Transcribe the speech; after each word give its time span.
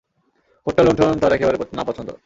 হত্যা-লুণ্ঠন 0.67 1.19
তার 1.19 1.31
একেবারে 1.33 1.57
না 1.73 1.83
পছন্দ। 1.83 2.09